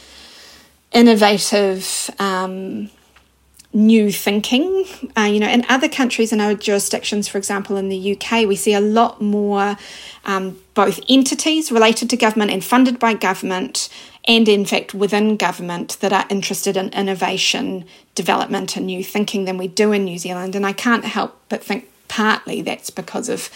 [0.93, 2.11] innovative.
[2.19, 2.91] Um,
[3.75, 4.85] new thinking.
[5.17, 8.57] Uh, you know, in other countries and other jurisdictions, for example, in the UK, we
[8.57, 9.77] see a lot more
[10.25, 13.89] um, both entities related to government and funded by government,
[14.27, 19.59] and in fact within government that are interested in innovation, development, and new thinking than
[19.59, 20.55] we do in New Zealand.
[20.55, 23.51] And I can't help but think partly that's because of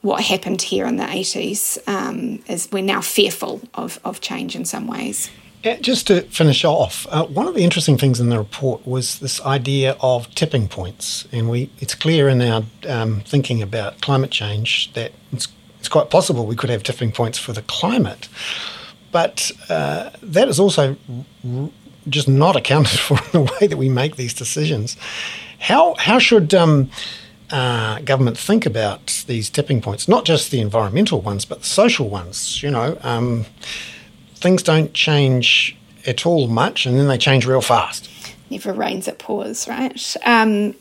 [0.00, 4.64] what happened here in the 80s um, is we're now fearful of, of change in
[4.64, 5.28] some ways.
[5.62, 9.42] Just to finish off, uh, one of the interesting things in the report was this
[9.42, 14.90] idea of tipping points, and we it's clear in our um, thinking about climate change
[14.94, 15.48] that it's,
[15.78, 18.26] it's quite possible we could have tipping points for the climate,
[19.12, 20.96] but uh, that is also
[21.46, 21.68] r-
[22.08, 24.96] just not accounted for in the way that we make these decisions.
[25.58, 26.90] How how should um,
[27.50, 30.08] uh, government think about these tipping points?
[30.08, 32.62] Not just the environmental ones, but the social ones.
[32.62, 32.96] You know.
[33.02, 33.44] Um,
[34.40, 35.76] things don't change
[36.06, 38.10] at all much, and then they change real fast.
[38.50, 40.16] Never rains, it pours, right?
[40.24, 40.74] Um,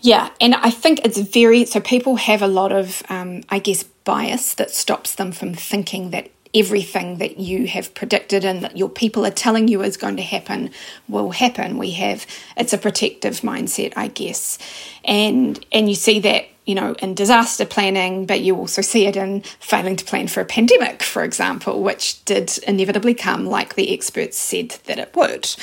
[0.00, 3.82] yeah, and I think it's very so people have a lot of, um, I guess,
[3.82, 8.88] bias that stops them from thinking that everything that you have predicted and that your
[8.88, 10.70] people are telling you is going to happen
[11.08, 11.78] will happen.
[11.78, 14.58] We have it's a protective mindset, I guess,
[15.04, 19.16] and and you see that you know, in disaster planning, but you also see it
[19.16, 23.92] in failing to plan for a pandemic, for example, which did inevitably come like the
[23.92, 25.54] experts said that it would.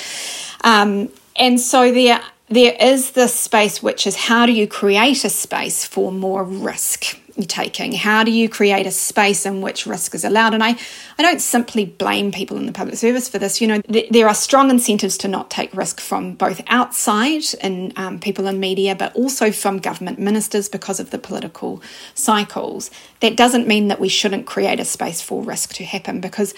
[0.63, 5.29] Um, and so there, there is this space which is how do you create a
[5.29, 7.17] space for more risk
[7.47, 7.93] taking?
[7.93, 10.53] How do you create a space in which risk is allowed?
[10.53, 10.77] And I,
[11.17, 13.61] I don't simply blame people in the public service for this.
[13.61, 17.97] You know, th- there are strong incentives to not take risk from both outside and
[17.97, 21.81] um, people in media, but also from government ministers because of the political
[22.13, 22.91] cycles.
[23.19, 26.53] That doesn't mean that we shouldn't create a space for risk to happen because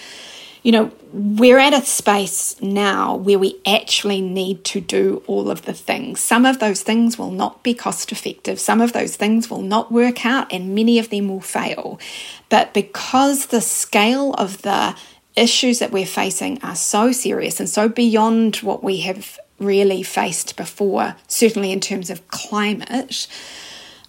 [0.64, 5.62] you know, we're at a space now where we actually need to do all of
[5.62, 6.20] the things.
[6.20, 9.92] Some of those things will not be cost effective, some of those things will not
[9.92, 12.00] work out, and many of them will fail.
[12.48, 14.96] But because the scale of the
[15.36, 20.56] issues that we're facing are so serious and so beyond what we have really faced
[20.56, 23.26] before, certainly in terms of climate,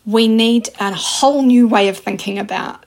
[0.05, 2.84] we need a whole new way of thinking about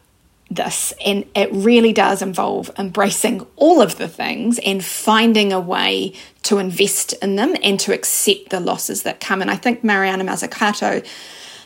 [0.50, 0.92] this.
[1.04, 6.58] And it really does involve embracing all of the things and finding a way to
[6.58, 9.42] invest in them and to accept the losses that come.
[9.42, 11.06] And I think Mariana Mazzucato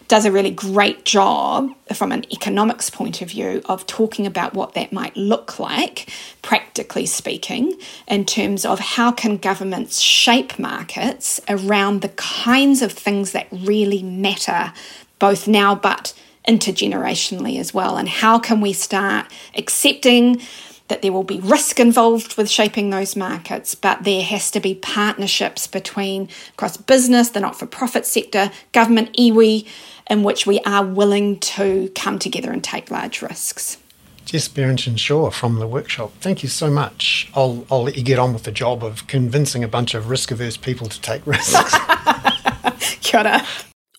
[0.09, 4.75] does a really great job from an economics point of view of talking about what
[4.75, 6.11] that might look like
[6.43, 7.75] practically speaking
[8.09, 14.03] in terms of how can governments shape markets around the kinds of things that really
[14.03, 14.73] matter
[15.19, 16.13] both now but
[16.47, 17.97] intergenerationally as well.
[17.97, 19.27] And how can we start
[19.57, 20.41] accepting
[20.89, 24.75] that there will be risk involved with shaping those markets, but there has to be
[24.75, 29.67] partnerships between across business, the not for profit sector, government, iwi,
[30.11, 33.79] in which we are willing to come together and take large risks.
[34.25, 36.13] Jess Berentson-Shaw from the workshop.
[36.21, 37.31] Thank you so much.
[37.35, 40.31] I'll, I'll let you get on with the job of convincing a bunch of risk
[40.31, 41.75] averse people to take risks.
[43.01, 43.47] Kia ora.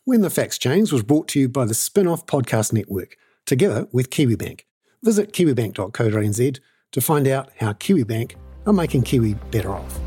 [0.06, 3.88] When the Facts Change was brought to you by the Spin Off Podcast Network, together
[3.94, 4.66] with KiwiBank.
[5.02, 6.60] Visit kiwibank.co.nz
[6.92, 8.36] to find out how KiwiBank
[8.66, 10.02] are making Kiwi better off.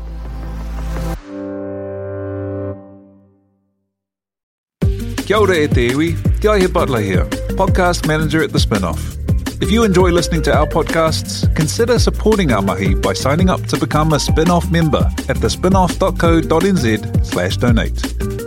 [5.25, 7.25] Kia ora e te iwi, Te Aihe Butler here,
[7.57, 9.17] podcast manager at The Spinoff.
[9.63, 13.77] If you enjoy listening to our podcasts, consider supporting our mahi by signing up to
[13.79, 18.46] become a spin-off member at thespinoff.co.nz slash donate.